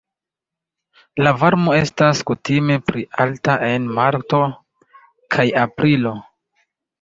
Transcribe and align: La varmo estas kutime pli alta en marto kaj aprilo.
La 1.25 1.33
varmo 1.41 1.75
estas 1.79 2.21
kutime 2.29 2.77
pli 2.87 3.03
alta 3.27 3.59
en 3.67 3.85
marto 3.99 4.41
kaj 5.37 5.47
aprilo. 5.67 6.17